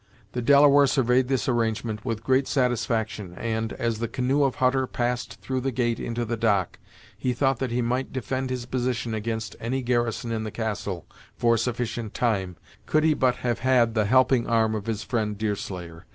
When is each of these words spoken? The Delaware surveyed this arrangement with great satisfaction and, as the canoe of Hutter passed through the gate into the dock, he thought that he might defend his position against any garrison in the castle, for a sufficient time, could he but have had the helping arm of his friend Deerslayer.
The 0.31 0.41
Delaware 0.41 0.87
surveyed 0.87 1.27
this 1.27 1.47
arrangement 1.47 2.03
with 2.03 2.23
great 2.23 2.47
satisfaction 2.47 3.35
and, 3.37 3.71
as 3.73 3.99
the 3.99 4.07
canoe 4.07 4.41
of 4.43 4.55
Hutter 4.55 4.87
passed 4.87 5.39
through 5.41 5.61
the 5.61 5.69
gate 5.71 5.99
into 5.99 6.25
the 6.25 6.35
dock, 6.35 6.79
he 7.15 7.33
thought 7.33 7.59
that 7.59 7.69
he 7.69 7.83
might 7.83 8.11
defend 8.11 8.49
his 8.49 8.65
position 8.65 9.13
against 9.13 9.55
any 9.59 9.83
garrison 9.83 10.31
in 10.31 10.43
the 10.43 10.49
castle, 10.49 11.05
for 11.37 11.53
a 11.53 11.57
sufficient 11.59 12.15
time, 12.15 12.55
could 12.87 13.03
he 13.03 13.13
but 13.13 13.35
have 13.45 13.59
had 13.59 13.93
the 13.93 14.05
helping 14.05 14.47
arm 14.47 14.73
of 14.73 14.87
his 14.87 15.03
friend 15.03 15.37
Deerslayer. 15.37 16.07